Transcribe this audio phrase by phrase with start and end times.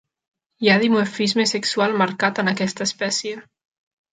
[0.63, 3.37] Hi ha dimorfisme sexual marcat en aquesta espècie.